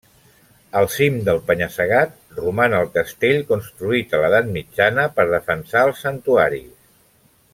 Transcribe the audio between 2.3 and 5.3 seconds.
roman el castell construït a l'edat mitjana per